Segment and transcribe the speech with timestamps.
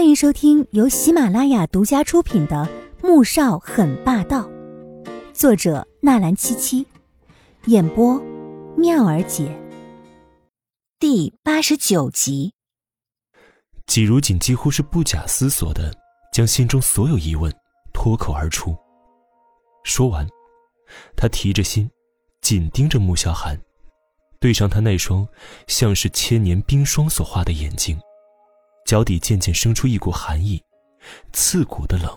[0.00, 2.66] 欢迎收听由喜马拉雅独家出品的
[3.06, 4.48] 《穆少很霸道》，
[5.34, 6.86] 作者纳兰七七，
[7.66, 8.18] 演播
[8.78, 9.54] 妙儿姐。
[10.98, 12.54] 第八十九集。
[13.86, 15.94] 季如锦几乎是不假思索的
[16.32, 17.54] 将心中所有疑问
[17.92, 18.74] 脱口而出。
[19.84, 20.26] 说完，
[21.14, 21.90] 他提着心，
[22.40, 23.54] 紧盯着穆萧寒，
[24.40, 25.28] 对上他那双
[25.66, 28.00] 像是千年冰霜所化的眼睛。
[28.90, 30.60] 脚底渐渐生出一股寒意，
[31.32, 32.10] 刺骨的冷。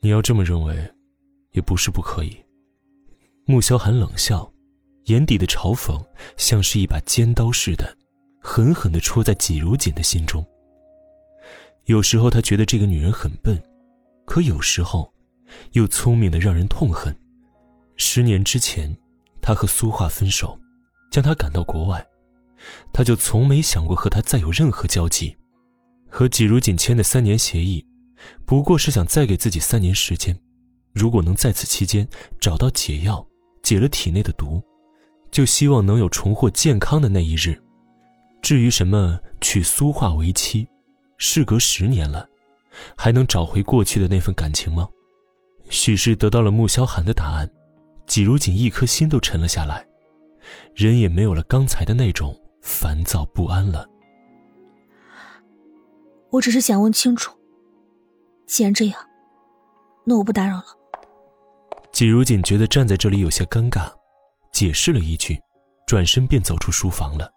[0.00, 0.74] 你要这么认为，
[1.52, 2.36] 也不是不可以。
[3.46, 4.52] 穆萧寒冷笑，
[5.04, 6.04] 眼底的嘲讽
[6.36, 7.96] 像是一把尖刀似的，
[8.42, 10.44] 狠狠地戳在季如锦的心中。
[11.84, 13.56] 有时候他觉得这个女人很笨，
[14.26, 15.14] 可有时候，
[15.74, 17.16] 又聪明的让人痛恨。
[17.94, 18.92] 十年之前，
[19.40, 20.58] 他和苏画分手，
[21.12, 22.04] 将她赶到国外，
[22.92, 25.36] 他就从没想过和她再有任何交集。
[26.10, 27.84] 和季如锦签的三年协议，
[28.44, 30.36] 不过是想再给自己三年时间，
[30.92, 32.06] 如果能在此期间
[32.40, 33.24] 找到解药，
[33.62, 34.60] 解了体内的毒，
[35.30, 37.58] 就希望能有重获健康的那一日。
[38.42, 40.66] 至于什么娶苏画为妻，
[41.16, 42.28] 事隔十年了，
[42.96, 44.88] 还能找回过去的那份感情吗？
[45.68, 47.48] 许是得到了穆萧寒的答案，
[48.06, 49.86] 季如锦一颗心都沉了下来，
[50.74, 53.86] 人也没有了刚才的那种烦躁不安了。
[56.30, 57.36] 我只是想问清楚。
[58.46, 59.08] 既然这样，
[60.04, 60.66] 那我不打扰了。
[61.92, 63.92] 季如锦觉得站在这里有些尴尬，
[64.52, 65.40] 解释了一句，
[65.86, 67.30] 转身便走出书房了。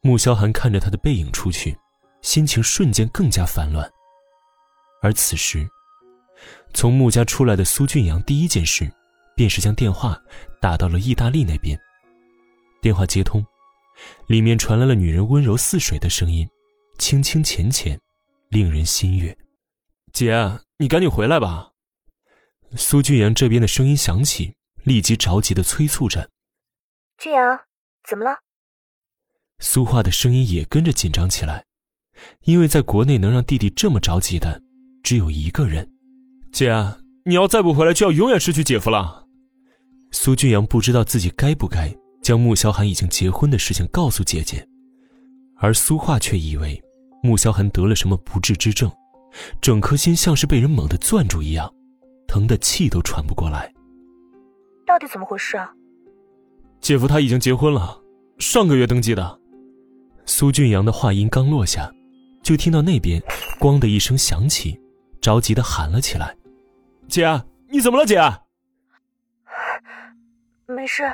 [0.00, 1.76] 穆萧寒看着他的背影出去，
[2.22, 3.88] 心情瞬间更加烦乱。
[5.02, 5.68] 而此时，
[6.74, 8.90] 从穆家出来的苏俊阳第一件事，
[9.34, 10.20] 便是将电话
[10.60, 11.78] 打到了意大利那边。
[12.80, 13.44] 电话接通，
[14.28, 16.48] 里面传来了女人温柔似水的声音。
[16.98, 17.98] 清清浅浅，
[18.48, 19.36] 令人心悦。
[20.12, 20.34] 姐，
[20.78, 21.70] 你赶紧回来吧。
[22.76, 26.28] 苏俊阳这边的声音响起，立即着急的催促着。
[27.16, 27.58] 俊阳，
[28.08, 28.38] 怎么了？
[29.60, 31.64] 苏画的声音也跟着紧张起来，
[32.42, 34.60] 因为在国内能让弟弟这么着急的，
[35.02, 35.88] 只有一个人。
[36.52, 36.72] 姐，
[37.24, 39.26] 你要再不回来，就要永远失去姐夫了。
[40.10, 44.66] 苏俊阳不知道自己该不该将穆萧寒已经结婚的事情告诉姐姐，
[45.56, 46.82] 而苏画却以为。
[47.22, 48.90] 穆萧寒得了什么不治之症，
[49.60, 51.72] 整颗心像是被人猛地攥住一样，
[52.26, 53.72] 疼得气都喘不过来。
[54.86, 55.72] 到底怎么回事啊？
[56.80, 58.00] 姐夫他已经结婚了，
[58.38, 59.40] 上个月登记的。
[60.26, 61.90] 苏俊阳的话音刚落下，
[62.42, 63.20] 就听到那边
[63.58, 64.78] “咣”的一声响起，
[65.20, 66.36] 着急的喊了起来
[67.08, 67.26] ：“姐，
[67.68, 68.20] 你怎么了，姐？”
[70.68, 71.10] 没事，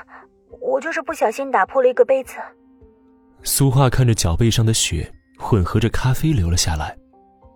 [0.61, 2.35] 我就是不小心打破了一个杯子。
[3.45, 5.14] 苏画看着脚背上的血。
[5.39, 6.97] 混合着咖啡流了下来，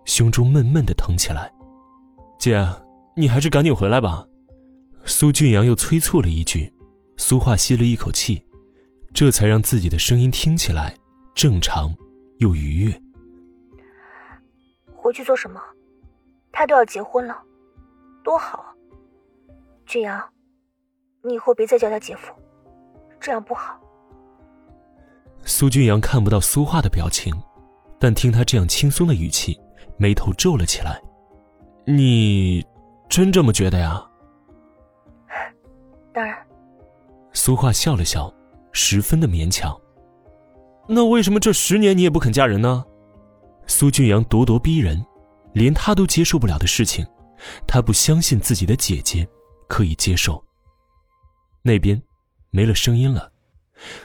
[0.05, 1.51] 胸中闷闷的疼起来。
[2.39, 2.65] 姐，
[3.15, 4.25] 你还是赶紧回来吧。
[5.05, 6.73] 苏俊阳又催促了一句。
[7.17, 8.41] 苏画吸了一口气，
[9.13, 10.95] 这才让自己的声音听起来
[11.35, 11.93] 正常
[12.37, 13.01] 又愉悦。
[14.95, 15.61] 回去做什么？
[16.49, 17.37] 他都要结婚了，
[18.23, 18.73] 多好。
[19.85, 20.23] 俊阳，
[21.21, 22.33] 你以后别再叫他姐夫，
[23.19, 23.77] 这样不好。
[25.43, 27.33] 苏俊阳看不到苏画的表情。
[27.99, 29.59] 但听他这样轻松的语气，
[29.97, 31.01] 眉头皱了起来。
[31.85, 32.65] 你
[33.09, 34.01] 真这么觉得呀？
[36.13, 36.37] 当然。
[37.33, 38.33] 苏画笑了笑，
[38.71, 39.79] 十分的勉强。
[40.87, 42.85] 那为什么这十年你也不肯嫁人呢？
[43.67, 45.05] 苏俊阳咄咄逼人，
[45.53, 47.05] 连他都接受不了的事情，
[47.67, 49.27] 他不相信自己的姐姐
[49.67, 50.43] 可以接受。
[51.61, 52.01] 那边
[52.49, 53.31] 没了声音了，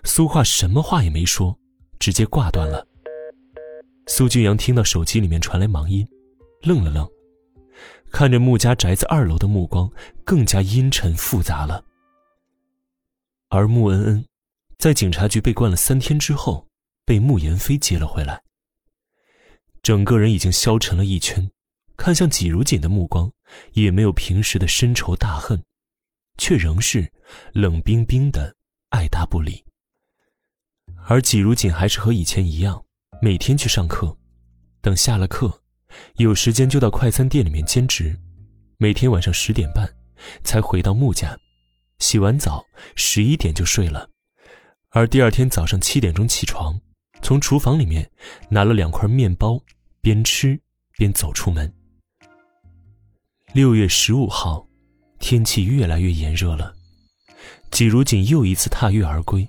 [0.02, 1.56] 苏画什么话也没说，
[1.98, 2.86] 直接挂断了。
[4.06, 6.06] 苏俊阳听到手机里面传来忙音，
[6.60, 7.08] 愣了愣，
[8.10, 9.90] 看着穆家宅子二楼的目光
[10.24, 11.82] 更加阴沉复杂了。
[13.48, 14.26] 而穆恩恩，
[14.78, 16.68] 在警察局被关了三天之后，
[17.06, 18.42] 被穆言飞接了回来。
[19.82, 21.50] 整个人已经消沉了一圈，
[21.96, 23.32] 看向季如锦的目光
[23.72, 25.62] 也没有平时的深仇大恨，
[26.36, 27.10] 却仍是
[27.52, 28.54] 冷冰冰的
[28.90, 29.64] 爱答不理。
[31.06, 32.84] 而季如锦还是和以前一样。
[33.22, 34.16] 每天去上课，
[34.82, 35.62] 等下了课，
[36.16, 38.18] 有时间就到快餐店里面兼职。
[38.76, 39.88] 每天晚上十点半
[40.42, 41.38] 才回到穆家，
[41.98, 42.64] 洗完澡
[42.96, 44.10] 十一点就睡了。
[44.90, 46.78] 而第二天早上七点钟起床，
[47.22, 48.10] 从厨房里面
[48.50, 49.58] 拿了两块面包，
[50.00, 50.60] 边吃
[50.98, 51.72] 边走出门。
[53.54, 54.66] 六月十五号，
[55.18, 56.74] 天气越来越炎热了。
[57.70, 59.48] 季如锦又一次踏月而归，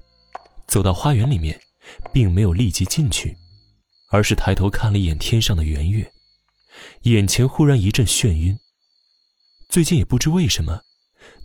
[0.67, 1.59] 走到花园里面，
[2.13, 3.35] 并没有立即进去。
[4.07, 6.11] 而是抬头看了一眼天上的圆月，
[7.03, 8.57] 眼前忽然一阵眩晕。
[9.67, 10.81] 最近也不知为什么，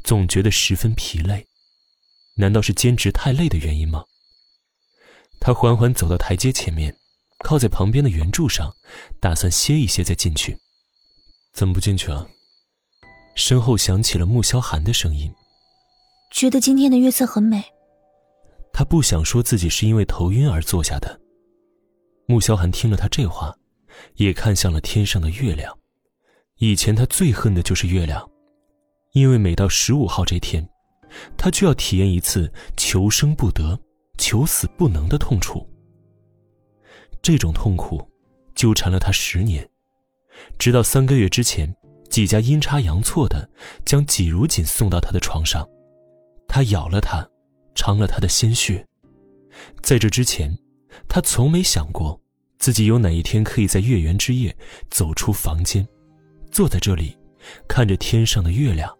[0.05, 1.47] 总觉得十分疲累，
[2.35, 4.05] 难道是兼职太累的原因吗？
[5.41, 6.95] 他缓缓走到台阶前面，
[7.39, 8.75] 靠在旁边的圆柱上，
[9.19, 10.59] 打算歇一歇再进去。
[11.53, 12.27] 怎么不进去啊？
[13.35, 15.33] 身后响起了穆萧寒的声音。
[16.31, 17.65] 觉得今天的月色很美。
[18.73, 21.19] 他不想说自己是因为头晕而坐下的。
[22.31, 23.53] 穆萧寒听了他这话，
[24.15, 25.77] 也看向了天上的月亮。
[26.59, 28.25] 以前他最恨的就是月亮，
[29.15, 30.65] 因为每到十五号这天，
[31.37, 33.77] 他就要体验一次求生不得、
[34.17, 35.69] 求死不能的痛楚。
[37.21, 38.01] 这种痛苦
[38.55, 39.69] 纠缠了他十年，
[40.57, 41.75] 直到三个月之前，
[42.11, 43.51] 几家阴差阳错的
[43.85, 45.69] 将季如锦送到他的床上，
[46.47, 47.29] 他咬了他，
[47.75, 48.87] 尝了他的鲜血。
[49.83, 50.57] 在这之前，
[51.09, 52.21] 他从没想过
[52.59, 54.55] 自己有哪一天可以在月圆之夜
[54.91, 55.87] 走出房间。
[56.51, 57.17] 坐在这里，
[57.69, 58.93] 看着天上的月亮，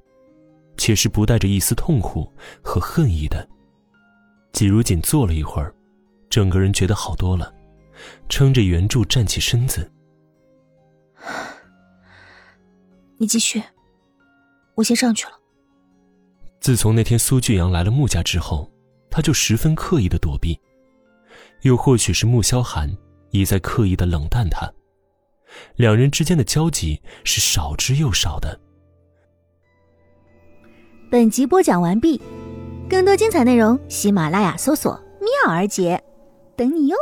[0.77, 2.33] 却是不带着一丝痛苦
[2.63, 3.47] 和恨意的。
[4.53, 5.75] 季如锦坐了一会儿，
[6.29, 7.53] 整个人觉得好多了，
[8.29, 9.91] 撑着圆柱站起身子。
[13.19, 13.63] 你继续，
[14.75, 15.33] 我先上去了。
[16.61, 18.71] 自从那天苏俊阳来了穆家之后，
[19.11, 20.59] 他就十分刻意的躲避，
[21.63, 22.91] 又或许是穆萧寒
[23.31, 24.71] 已在刻意的冷淡他。
[25.77, 28.59] 两人之间的交集是少之又少的。
[31.11, 32.21] 本集播讲完毕，
[32.89, 36.01] 更多精彩内容，喜马拉雅搜索“妙儿姐”，
[36.57, 36.97] 等你哟。